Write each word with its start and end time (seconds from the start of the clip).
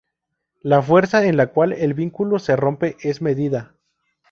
La 0.63 0.81
fuerza 0.81 1.23
en 1.27 1.37
la 1.37 1.45
cual 1.53 1.73
el 1.73 1.93
vínculo 1.93 2.39
se 2.39 2.55
rompe 2.55 2.97
es 3.03 3.21
medida. 3.21 3.75